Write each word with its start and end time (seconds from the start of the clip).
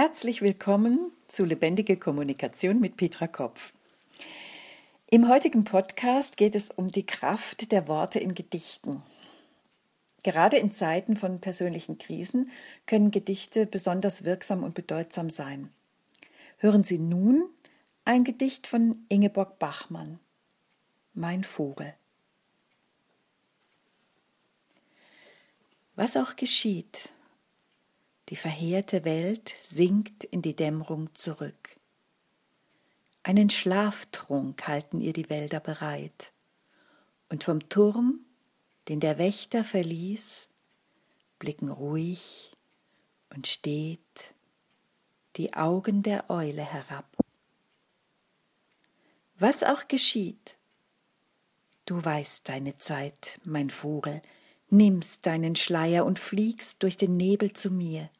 Herzlich 0.00 0.42
willkommen 0.42 1.10
zu 1.26 1.44
Lebendige 1.44 1.96
Kommunikation 1.96 2.78
mit 2.78 2.96
Petra 2.96 3.26
Kopf. 3.26 3.72
Im 5.10 5.28
heutigen 5.28 5.64
Podcast 5.64 6.36
geht 6.36 6.54
es 6.54 6.70
um 6.70 6.92
die 6.92 7.04
Kraft 7.04 7.72
der 7.72 7.88
Worte 7.88 8.20
in 8.20 8.36
Gedichten. 8.36 9.02
Gerade 10.22 10.56
in 10.56 10.72
Zeiten 10.72 11.16
von 11.16 11.40
persönlichen 11.40 11.98
Krisen 11.98 12.52
können 12.86 13.10
Gedichte 13.10 13.66
besonders 13.66 14.24
wirksam 14.24 14.62
und 14.62 14.74
bedeutsam 14.74 15.30
sein. 15.30 15.68
Hören 16.58 16.84
Sie 16.84 16.98
nun 16.98 17.48
ein 18.04 18.22
Gedicht 18.22 18.68
von 18.68 19.04
Ingeborg 19.08 19.58
Bachmann. 19.58 20.20
Mein 21.12 21.42
Vogel. 21.42 21.92
Was 25.96 26.16
auch 26.16 26.36
geschieht, 26.36 27.10
die 28.28 28.36
verheerte 28.36 29.04
Welt 29.04 29.54
sinkt 29.60 30.24
in 30.24 30.42
die 30.42 30.54
Dämmerung 30.54 31.14
zurück. 31.14 31.76
Einen 33.22 33.50
Schlaftrunk 33.50 34.66
halten 34.66 35.00
ihr 35.00 35.12
die 35.12 35.30
Wälder 35.30 35.60
bereit, 35.60 36.32
und 37.30 37.44
vom 37.44 37.68
Turm, 37.68 38.20
den 38.88 39.00
der 39.00 39.18
Wächter 39.18 39.64
verließ, 39.64 40.48
blicken 41.38 41.68
ruhig 41.68 42.52
und 43.34 43.46
steht 43.46 44.34
die 45.36 45.54
Augen 45.54 46.02
der 46.02 46.30
Eule 46.30 46.64
herab. 46.64 47.06
Was 49.38 49.62
auch 49.62 49.88
geschieht, 49.88 50.56
du 51.84 52.02
weißt 52.02 52.48
deine 52.48 52.78
Zeit, 52.78 53.40
mein 53.44 53.70
Vogel, 53.70 54.22
nimmst 54.70 55.26
deinen 55.26 55.54
Schleier 55.54 56.04
und 56.04 56.18
fliegst 56.18 56.82
durch 56.82 56.96
den 56.96 57.16
Nebel 57.16 57.52
zu 57.52 57.70
mir 57.70 58.10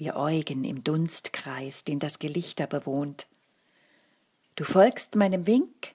wie 0.00 0.12
Eugen 0.12 0.64
im 0.64 0.82
Dunstkreis, 0.82 1.84
den 1.84 1.98
das 1.98 2.18
Gelichter 2.18 2.66
bewohnt. 2.66 3.28
Du 4.56 4.64
folgst 4.64 5.14
meinem 5.14 5.46
Wink, 5.46 5.94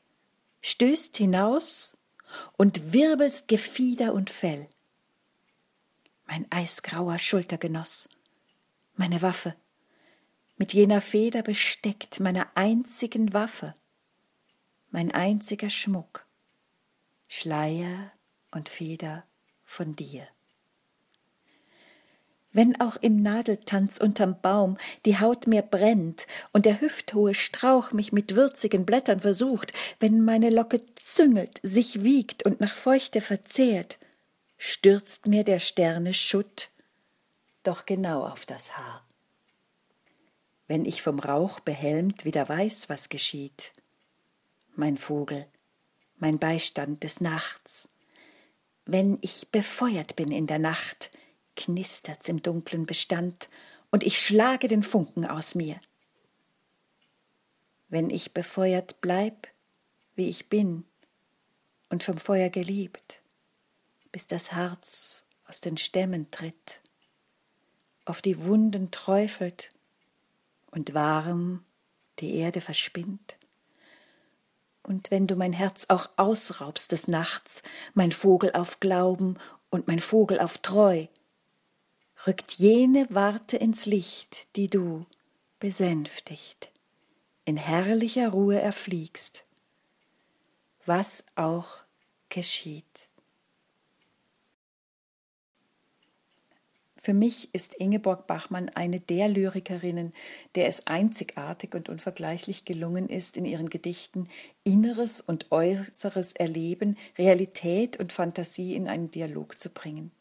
stößt 0.62 1.18
hinaus 1.18 1.98
und 2.56 2.94
wirbelst 2.94 3.48
Gefieder 3.48 4.14
und 4.14 4.30
Fell. 4.30 4.70
Mein 6.28 6.46
eisgrauer 6.52 7.18
Schultergenoss, 7.18 8.08
meine 8.96 9.24
Waffe, 9.24 9.56
mit 10.56 10.74
jener 10.74 11.02
Feder 11.02 11.42
besteckt, 11.42 12.20
meiner 12.20 12.48
einzigen 12.54 13.34
Waffe, 13.34 13.74
mein 14.92 15.12
einziger 15.12 15.72
Schmuck, 15.72 16.28
Schleier 17.28 18.12
und 18.52 18.70
Feder 18.70 19.26
von 19.64 19.96
dir 19.96 20.28
wenn 22.56 22.80
auch 22.80 22.96
im 22.96 23.22
Nadeltanz 23.22 23.98
unterm 23.98 24.40
Baum 24.42 24.78
die 25.06 25.20
Haut 25.20 25.46
mir 25.46 25.62
brennt 25.62 26.26
und 26.54 26.66
der 26.66 26.80
hüfthohe 26.80 27.36
Strauch 27.36 27.92
mich 27.92 28.14
mit 28.14 28.34
würzigen 28.36 28.86
Blättern 28.86 29.20
versucht, 29.20 29.74
wenn 30.00 30.24
meine 30.24 30.50
Locke 30.50 30.82
züngelt, 30.96 31.60
sich 31.64 32.04
wiegt 32.04 32.44
und 32.44 32.62
nach 32.62 32.74
Feuchte 32.74 33.20
verzehrt, 33.20 33.98
stürzt 34.58 35.28
mir 35.28 35.44
der 35.44 35.60
Sterne 35.60 36.14
Schutt 36.14 36.70
doch 37.64 37.86
genau 37.86 38.26
auf 38.26 38.46
das 38.46 38.78
Haar. 38.78 39.06
Wenn 40.68 40.86
ich 40.86 41.02
vom 41.02 41.20
Rauch 41.20 41.60
behelmt 41.60 42.24
wieder 42.24 42.48
weiß, 42.48 42.88
was 42.88 43.10
geschieht, 43.10 43.74
mein 44.76 44.98
Vogel, 44.98 45.46
mein 46.20 46.40
Beistand 46.40 47.04
des 47.04 47.20
Nachts, 47.20 47.90
wenn 48.86 49.18
ich 49.20 49.50
befeuert 49.50 50.16
bin 50.16 50.32
in 50.32 50.48
der 50.48 50.60
Nacht, 50.60 51.12
knistert's 51.56 52.30
im 52.30 52.42
dunklen 52.42 52.86
Bestand, 52.86 53.50
und 53.92 54.04
ich 54.04 54.20
schlage 54.20 54.68
den 54.68 54.84
Funken 54.84 55.26
aus 55.26 55.56
mir. 55.56 55.80
Wenn 57.88 58.10
ich 58.10 58.34
befeuert 58.34 59.00
bleib, 59.00 59.48
wie 60.16 60.30
ich 60.30 60.50
bin, 60.50 60.86
und 61.90 62.04
vom 62.04 62.18
Feuer 62.18 62.50
geliebt, 62.50 63.22
bis 64.12 64.28
das 64.28 64.52
Herz 64.52 65.26
aus 65.48 65.62
den 65.62 65.78
Stämmen 65.78 66.32
tritt, 66.32 66.82
auf 68.06 68.22
die 68.22 68.44
Wunden 68.46 68.92
träufelt 68.92 69.70
und 70.72 70.94
warm 70.94 71.64
die 72.20 72.36
Erde 72.36 72.62
verspinnt. 72.62 73.38
Und 74.84 75.10
wenn 75.10 75.26
du 75.26 75.36
mein 75.36 75.54
Herz 75.54 75.86
auch 75.90 76.10
ausraubst 76.18 76.92
des 76.92 77.08
Nachts, 77.08 77.64
mein 77.94 78.12
Vogel 78.12 78.52
auf 78.54 78.80
Glauben 78.80 79.38
und 79.70 79.88
mein 79.88 80.00
Vogel 80.00 80.40
auf 80.40 80.60
Treu, 80.60 81.08
rückt 82.28 82.54
jene 82.54 83.08
Warte 83.10 83.58
ins 83.58 83.86
Licht, 83.86 84.48
die 84.56 84.68
du, 84.68 85.06
besänftigt, 85.60 86.72
in 87.46 87.58
herrlicher 87.58 88.30
Ruhe 88.30 88.60
erfliegst, 88.60 89.46
was 90.86 91.24
auch 91.36 91.82
geschieht. 92.30 93.08
Für 97.06 97.14
mich 97.14 97.54
ist 97.54 97.76
Ingeborg 97.76 98.26
Bachmann 98.26 98.70
eine 98.70 99.00
der 99.00 99.28
Lyrikerinnen, 99.28 100.12
der 100.56 100.66
es 100.66 100.88
einzigartig 100.88 101.76
und 101.76 101.88
unvergleichlich 101.88 102.66
gelungen 102.66 103.10
ist, 103.10 103.38
in 103.38 103.46
ihren 103.46 103.70
Gedichten 103.70 104.28
inneres 104.64 105.22
und 105.22 105.52
äußeres 105.52 106.34
Erleben, 106.34 106.98
Realität 107.16 108.00
und 108.00 108.12
Fantasie 108.12 108.74
in 108.74 108.88
einen 108.88 109.12
Dialog 109.12 109.60
zu 109.60 109.70
bringen. 109.70 110.12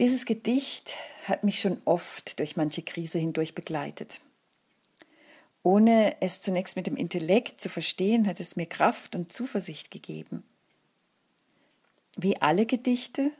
Dieses 0.00 0.24
Gedicht 0.24 0.94
hat 1.24 1.44
mich 1.44 1.60
schon 1.60 1.82
oft 1.84 2.38
durch 2.38 2.56
manche 2.56 2.80
Krise 2.80 3.18
hindurch 3.18 3.54
begleitet. 3.54 4.22
Ohne 5.62 6.16
es 6.22 6.40
zunächst 6.40 6.74
mit 6.74 6.86
dem 6.86 6.96
Intellekt 6.96 7.60
zu 7.60 7.68
verstehen, 7.68 8.26
hat 8.26 8.40
es 8.40 8.56
mir 8.56 8.64
Kraft 8.64 9.14
und 9.14 9.30
Zuversicht 9.30 9.90
gegeben. 9.90 10.42
Wie 12.16 12.40
alle 12.40 12.64
Gedichte 12.64 13.30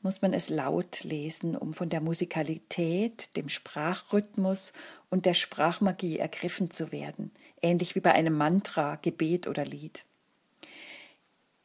muss 0.00 0.22
man 0.22 0.32
es 0.34 0.48
laut 0.48 1.04
lesen, 1.04 1.56
um 1.56 1.72
von 1.72 1.88
der 1.88 2.00
Musikalität, 2.00 3.36
dem 3.36 3.48
Sprachrhythmus 3.48 4.72
und 5.08 5.24
der 5.24 5.34
Sprachmagie 5.34 6.18
ergriffen 6.18 6.72
zu 6.72 6.90
werden, 6.90 7.30
ähnlich 7.62 7.94
wie 7.94 8.00
bei 8.00 8.12
einem 8.12 8.36
Mantra, 8.36 8.96
Gebet 8.96 9.46
oder 9.46 9.64
Lied. 9.64 10.04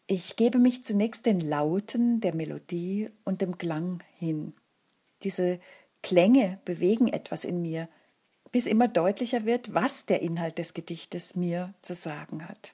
Ich 0.05 0.35
gebe 0.35 0.59
mich 0.59 0.85
zunächst 0.85 1.25
den 1.25 1.39
Lauten 1.39 2.21
der 2.21 2.35
Melodie 2.35 3.09
und 3.25 3.41
dem 3.41 3.57
Klang 3.57 4.03
hin. 4.17 4.53
Diese 5.23 5.59
Klänge 6.03 6.59
bewegen 6.65 7.07
etwas 7.07 7.45
in 7.45 7.61
mir, 7.61 7.89
bis 8.51 8.65
immer 8.65 8.87
deutlicher 8.87 9.45
wird, 9.45 9.73
was 9.73 10.05
der 10.05 10.21
Inhalt 10.21 10.57
des 10.57 10.73
Gedichtes 10.73 11.35
mir 11.35 11.73
zu 11.81 11.93
sagen 11.93 12.47
hat. 12.47 12.73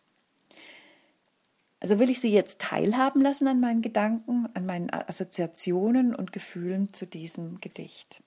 Also 1.79 1.99
will 1.99 2.09
ich 2.09 2.21
Sie 2.21 2.31
jetzt 2.31 2.61
teilhaben 2.61 3.21
lassen 3.21 3.47
an 3.47 3.59
meinen 3.59 3.81
Gedanken, 3.81 4.47
an 4.53 4.65
meinen 4.65 4.89
Assoziationen 4.89 6.15
und 6.15 6.31
Gefühlen 6.31 6.93
zu 6.93 7.05
diesem 7.05 7.59
Gedicht. 7.59 8.23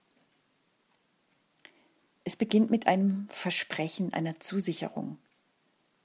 Es 2.25 2.37
beginnt 2.37 2.71
mit 2.71 2.87
einem 2.87 3.29
Versprechen, 3.31 4.13
einer 4.13 4.39
Zusicherung, 4.41 5.17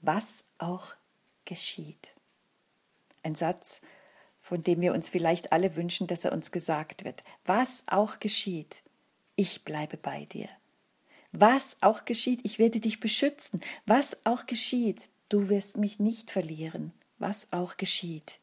was 0.00 0.46
auch 0.58 0.94
geschieht. 1.44 2.14
Ein 3.22 3.34
Satz, 3.34 3.80
von 4.42 4.62
dem 4.62 4.80
wir 4.80 4.92
uns 4.92 5.08
vielleicht 5.08 5.52
alle 5.52 5.76
wünschen, 5.76 6.08
dass 6.08 6.24
er 6.24 6.32
uns 6.32 6.50
gesagt 6.50 7.04
wird. 7.04 7.22
Was 7.46 7.84
auch 7.86 8.18
geschieht, 8.18 8.82
ich 9.36 9.64
bleibe 9.64 9.96
bei 9.96 10.26
dir. 10.26 10.48
Was 11.30 11.78
auch 11.80 12.04
geschieht, 12.04 12.40
ich 12.42 12.58
werde 12.58 12.80
dich 12.80 13.00
beschützen. 13.00 13.60
Was 13.86 14.18
auch 14.26 14.44
geschieht, 14.44 15.08
du 15.30 15.48
wirst 15.48 15.78
mich 15.78 15.98
nicht 15.98 16.30
verlieren. 16.30 16.92
Was 17.18 17.52
auch 17.52 17.76
geschieht, 17.76 18.40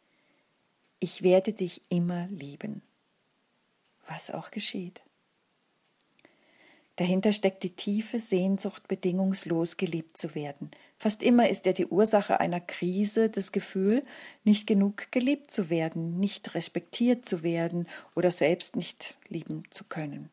ich 1.01 1.21
werde 1.21 1.53
dich 1.53 1.81
immer 1.89 2.27
lieben. 2.27 2.81
Was 4.07 4.31
auch 4.31 4.51
geschieht. 4.51 5.01
Dahinter 6.95 7.31
steckt 7.31 7.63
die 7.63 7.75
tiefe 7.75 8.19
Sehnsucht, 8.19 8.87
bedingungslos 8.87 9.77
geliebt 9.77 10.17
zu 10.17 10.33
werden. 10.33 10.71
Fast 11.01 11.23
immer 11.23 11.47
ist 11.47 11.65
er 11.65 11.71
die 11.71 11.87
Ursache 11.87 12.41
einer 12.41 12.59
Krise 12.59 13.29
das 13.29 13.53
Gefühl, 13.53 14.03
nicht 14.43 14.67
genug 14.67 15.13
geliebt 15.13 15.49
zu 15.49 15.69
werden, 15.69 16.19
nicht 16.19 16.53
respektiert 16.55 17.25
zu 17.25 17.41
werden 17.41 17.87
oder 18.15 18.31
selbst 18.31 18.75
nicht 18.75 19.15
lieben 19.29 19.63
zu 19.69 19.85
können. 19.85 20.29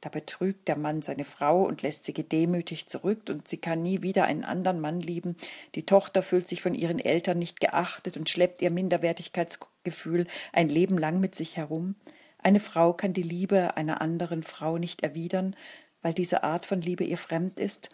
Da 0.00 0.08
betrügt 0.08 0.66
der 0.66 0.76
Mann 0.76 1.00
seine 1.00 1.22
Frau 1.22 1.62
und 1.62 1.82
lässt 1.82 2.02
sie 2.02 2.12
gedemütigt 2.12 2.90
zurück, 2.90 3.20
und 3.28 3.46
sie 3.46 3.58
kann 3.58 3.82
nie 3.82 4.02
wieder 4.02 4.24
einen 4.24 4.42
anderen 4.42 4.80
Mann 4.80 4.98
lieben. 4.98 5.36
Die 5.76 5.86
Tochter 5.86 6.24
fühlt 6.24 6.48
sich 6.48 6.60
von 6.60 6.74
ihren 6.74 6.98
Eltern 6.98 7.38
nicht 7.38 7.60
geachtet 7.60 8.16
und 8.16 8.28
schleppt 8.28 8.62
ihr 8.62 8.72
Minderwertigkeitsgefühl 8.72 10.26
ein 10.52 10.70
Leben 10.70 10.98
lang 10.98 11.20
mit 11.20 11.36
sich 11.36 11.56
herum. 11.56 11.94
Eine 12.38 12.58
Frau 12.58 12.94
kann 12.94 13.12
die 13.12 13.22
Liebe 13.22 13.76
einer 13.76 14.00
anderen 14.00 14.42
Frau 14.42 14.76
nicht 14.76 15.04
erwidern, 15.04 15.54
weil 16.02 16.14
diese 16.14 16.42
Art 16.42 16.66
von 16.66 16.80
Liebe 16.80 17.04
ihr 17.04 17.16
fremd 17.16 17.60
ist, 17.60 17.90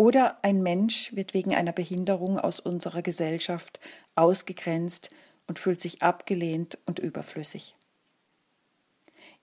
oder 0.00 0.42
ein 0.42 0.62
Mensch 0.62 1.14
wird 1.14 1.34
wegen 1.34 1.54
einer 1.54 1.72
Behinderung 1.72 2.38
aus 2.38 2.58
unserer 2.58 3.02
Gesellschaft 3.02 3.80
ausgegrenzt 4.14 5.10
und 5.46 5.58
fühlt 5.58 5.82
sich 5.82 6.00
abgelehnt 6.00 6.78
und 6.86 6.98
überflüssig. 6.98 7.76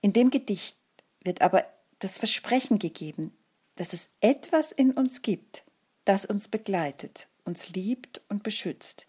In 0.00 0.12
dem 0.12 0.32
Gedicht 0.32 0.76
wird 1.22 1.42
aber 1.42 1.64
das 2.00 2.18
Versprechen 2.18 2.80
gegeben, 2.80 3.32
dass 3.76 3.92
es 3.92 4.10
etwas 4.20 4.72
in 4.72 4.90
uns 4.90 5.22
gibt, 5.22 5.62
das 6.04 6.26
uns 6.26 6.48
begleitet, 6.48 7.28
uns 7.44 7.68
liebt 7.68 8.20
und 8.28 8.42
beschützt. 8.42 9.06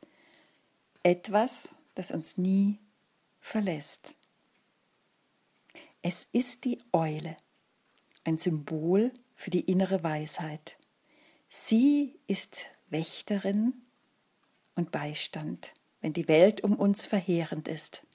Etwas, 1.01 1.69
das 1.96 2.12
uns 2.12 2.38
nie 2.38 2.78
verlässt. 3.40 4.13
Es 6.04 6.28
ist 6.31 6.63
die 6.63 6.78
Eule, 6.94 7.36
ein 8.24 8.38
Symbol 8.38 9.12
für 9.34 9.50
die 9.50 9.62
innere 9.62 10.04
Weisheit. 10.04 10.78
Sie 11.51 12.19
ist 12.28 12.68
Wächterin 12.92 13.74
und 14.75 14.92
Beistand, 14.92 15.74
wenn 16.00 16.13
die 16.13 16.28
Welt 16.28 16.63
um 16.63 16.75
uns 16.75 17.07
verheerend 17.07 17.68
ist. 17.68 18.06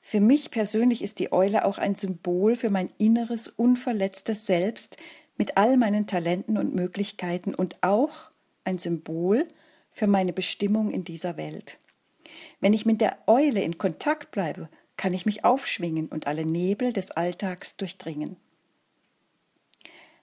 Für 0.00 0.20
mich 0.20 0.52
persönlich 0.52 1.02
ist 1.02 1.18
die 1.18 1.32
Eule 1.32 1.64
auch 1.64 1.76
ein 1.76 1.96
Symbol 1.96 2.54
für 2.54 2.70
mein 2.70 2.90
inneres, 2.98 3.48
unverletztes 3.48 4.46
Selbst 4.46 4.96
mit 5.36 5.56
all 5.56 5.76
meinen 5.76 6.06
Talenten 6.06 6.56
und 6.56 6.72
Möglichkeiten 6.72 7.52
und 7.52 7.82
auch 7.82 8.30
ein 8.62 8.78
Symbol 8.78 9.48
für 9.90 10.06
meine 10.06 10.32
Bestimmung 10.32 10.92
in 10.92 11.02
dieser 11.02 11.36
Welt. 11.36 11.78
Wenn 12.60 12.74
ich 12.74 12.86
mit 12.86 13.00
der 13.00 13.18
Eule 13.26 13.60
in 13.60 13.76
Kontakt 13.76 14.30
bleibe, 14.30 14.68
kann 14.96 15.14
ich 15.14 15.26
mich 15.26 15.44
aufschwingen 15.44 16.06
und 16.06 16.28
alle 16.28 16.46
Nebel 16.46 16.92
des 16.92 17.10
Alltags 17.10 17.76
durchdringen. 17.76 18.36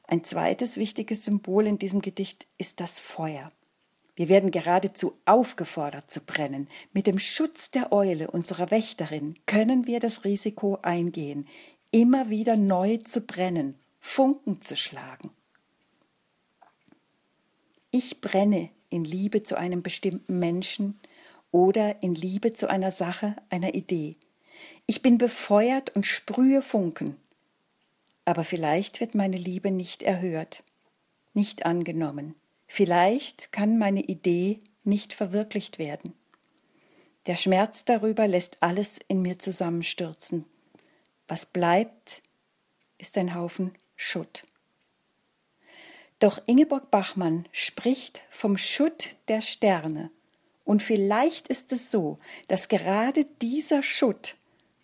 Ein 0.07 0.23
zweites 0.23 0.77
wichtiges 0.77 1.23
Symbol 1.23 1.65
in 1.65 1.79
diesem 1.79 2.01
Gedicht 2.01 2.47
ist 2.57 2.79
das 2.79 2.99
Feuer. 2.99 3.51
Wir 4.15 4.29
werden 4.29 4.51
geradezu 4.51 5.17
aufgefordert 5.25 6.09
zu 6.09 6.21
brennen. 6.21 6.67
Mit 6.93 7.07
dem 7.07 7.19
Schutz 7.19 7.71
der 7.71 7.91
Eule, 7.91 8.31
unserer 8.31 8.71
Wächterin, 8.71 9.35
können 9.45 9.87
wir 9.87 9.99
das 9.99 10.23
Risiko 10.23 10.79
eingehen, 10.81 11.47
immer 11.91 12.29
wieder 12.29 12.55
neu 12.55 12.97
zu 12.97 13.21
brennen, 13.21 13.75
Funken 13.99 14.61
zu 14.61 14.75
schlagen. 14.77 15.31
Ich 17.91 18.21
brenne 18.21 18.69
in 18.89 19.03
Liebe 19.03 19.43
zu 19.43 19.57
einem 19.57 19.81
bestimmten 19.81 20.39
Menschen 20.39 20.99
oder 21.51 22.01
in 22.03 22.15
Liebe 22.15 22.53
zu 22.53 22.69
einer 22.69 22.91
Sache, 22.91 23.35
einer 23.49 23.73
Idee. 23.73 24.15
Ich 24.85 25.01
bin 25.01 25.17
befeuert 25.17 25.95
und 25.95 26.05
sprühe 26.05 26.61
Funken. 26.61 27.17
Aber 28.25 28.44
vielleicht 28.44 29.00
wird 29.00 29.16
meine 29.16 29.38
Liebe 29.38 29.72
nicht 29.72 30.04
erhört, 30.04 30.63
nicht 31.33 31.66
angenommen. 31.66 32.36
Vielleicht 32.68 33.51
kann 33.51 33.77
meine 33.77 34.01
Idee 34.01 34.60
nicht 34.83 35.13
verwirklicht 35.13 35.80
werden. 35.80 36.13
Der 37.27 37.36
Schmerz 37.36 37.86
darüber 37.86 38.27
lässt 38.27 38.62
alles 38.62 39.00
in 39.07 39.22
mir 39.22 39.39
zusammenstürzen. 39.39 40.45
Was 41.27 41.45
bleibt, 41.45 42.22
ist 42.98 43.18
ein 43.18 43.33
Haufen 43.33 43.74
Schutt. 43.95 44.44
Doch 46.19 46.42
Ingeborg 46.48 46.92
Bachmann 46.92 47.48
spricht 47.51 48.22
vom 48.30 48.57
Schutt 48.57 49.18
der 49.27 49.42
Sterne. 49.42 50.12
Und 50.63 50.81
vielleicht 50.81 51.48
ist 51.48 51.72
es 51.72 51.92
so, 51.92 52.18
dass 52.48 52.68
gerade 52.68 53.25
dieser 53.42 53.83
Schutt 53.83 54.36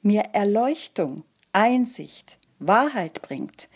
mir 0.01 0.21
Erleuchtung, 0.33 1.23
Einsicht, 1.53 2.37
Wahrheit 2.65 3.21
bringt, 3.21 3.67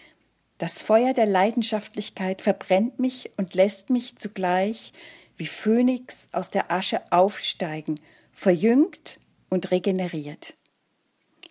das 0.58 0.82
Feuer 0.82 1.14
der 1.14 1.26
Leidenschaftlichkeit 1.26 2.42
verbrennt 2.42 3.00
mich 3.00 3.32
und 3.36 3.54
lässt 3.56 3.90
mich 3.90 4.18
zugleich 4.18 4.94
wie 5.36 5.48
Phönix 5.48 6.30
aus 6.32 6.50
der 6.50 6.72
Asche 6.72 7.02
aufsteigen, 7.12 8.00
verjüngt 8.32 9.20
und 9.50 9.72
regeneriert. 9.72 10.54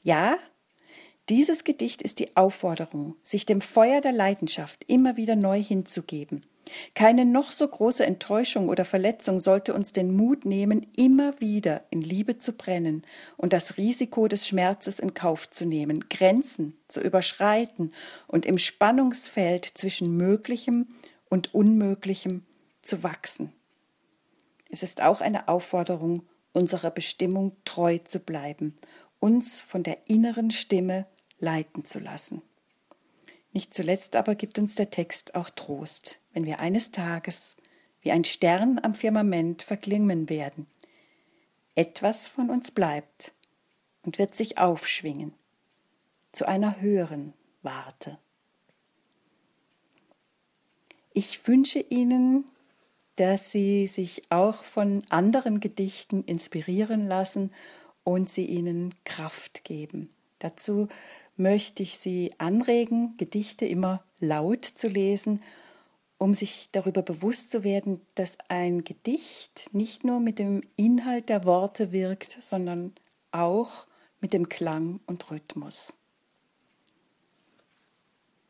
Ja, 0.03 0.37
dieses 1.29 1.65
Gedicht 1.65 2.01
ist 2.01 2.19
die 2.19 2.35
Aufforderung, 2.37 3.17
sich 3.23 3.45
dem 3.45 3.61
Feuer 3.61 4.01
der 4.01 4.13
Leidenschaft 4.13 4.85
immer 4.87 5.17
wieder 5.17 5.37
neu 5.37 5.63
hinzugeben 5.63 6.47
keine 6.95 7.25
noch 7.25 7.53
so 7.53 7.67
große 7.67 8.05
Enttäuschung 8.05 8.69
oder 8.69 8.85
Verletzung 8.85 9.41
sollte 9.41 9.75
uns 9.75 9.93
den 9.93 10.15
Mut 10.15 10.45
nehmen, 10.45 10.87
immer 10.97 11.41
wieder 11.41 11.85
in 11.91 12.01
Liebe 12.01 12.39
zu 12.39 12.53
brennen 12.53 13.03
und 13.37 13.53
das 13.53 13.77
Risiko 13.77 14.29
des 14.29 14.47
Schmerzes 14.47 14.99
in 14.99 15.15
Kauf 15.15 15.51
zu 15.51 15.67
nehmen, 15.67 16.09
Grenzen 16.09 16.77
zu 16.89 17.01
überschreiten 17.01 17.93
und 18.27 18.47
im 18.47 18.59
Spannungsfeld 18.59 19.65
zwischen 19.65 20.17
Möglichem 20.17 20.89
und 21.29 21.55
Unmöglichem 21.55 22.45
zu 22.83 23.03
wachsen. 23.03 23.53
Es 24.71 24.83
ist 24.83 25.03
auch 25.03 25.21
eine 25.21 25.49
Aufforderung, 25.49 26.23
unserer 26.53 26.91
Bestimmung 26.91 27.57
treu 27.65 27.99
zu 27.99 28.21
bleiben, 28.21 28.75
uns 29.19 29.61
von 29.61 29.83
der 29.83 30.09
inneren 30.09 30.51
Stimme 30.51 31.07
leiten 31.39 31.85
zu 31.85 31.99
lassen. 31.99 32.43
Nicht 33.55 33.73
zuletzt 33.73 34.17
aber 34.17 34.35
gibt 34.35 34.59
uns 34.59 34.75
der 34.75 34.91
Text 34.91 35.37
auch 35.37 35.49
Trost, 35.49 36.19
wenn 36.33 36.45
wir 36.45 36.59
eines 36.59 36.91
Tages 36.91 37.57
wie 38.01 38.11
ein 38.11 38.25
Stern 38.25 38.81
am 38.83 38.95
Firmament 38.95 39.63
verklingen 39.63 40.29
werden. 40.29 40.67
Etwas 41.77 42.27
von 42.27 42.51
uns 42.51 42.73
bleibt 42.73 43.33
und 44.03 44.19
wird 44.19 44.35
sich 44.35 44.59
aufschwingen 44.59 45.33
zu 46.33 46.47
einer 46.49 46.81
höheren 46.81 47.33
Warte. 47.63 48.19
Ich 51.13 51.47
wünsche 51.47 51.79
Ihnen, 51.79 52.45
dass 53.15 53.53
Sie 53.53 53.87
sich 53.87 54.25
auch 54.31 54.65
von 54.65 55.05
anderen 55.11 55.61
Gedichten 55.61 56.25
inspirieren 56.25 57.07
lassen 57.07 57.53
und 58.03 58.29
sie 58.29 58.47
Ihnen 58.47 58.97
Kraft 59.05 59.63
geben. 59.63 60.11
Dazu 60.41 60.89
möchte 61.37 61.83
ich 61.83 61.99
Sie 61.99 62.33
anregen, 62.39 63.17
Gedichte 63.17 63.67
immer 63.67 64.05
laut 64.21 64.65
zu 64.65 64.89
lesen, 64.89 65.43
um 66.19 66.35
sich 66.35 66.69
darüber 66.73 67.03
bewusst 67.03 67.51
zu 67.51 67.65
werden, 67.65 68.01
dass 68.15 68.39
ein 68.49 68.85
Gedicht 68.85 69.69
nicht 69.73 70.05
nur 70.05 70.21
mit 70.21 70.39
dem 70.39 70.63
Inhalt 70.77 71.29
der 71.29 71.45
Worte 71.45 71.93
wirkt, 71.93 72.39
sondern 72.41 72.95
auch 73.33 73.87
mit 74.21 74.33
dem 74.33 74.49
Klang 74.49 75.01
und 75.07 75.31
Rhythmus. 75.31 75.99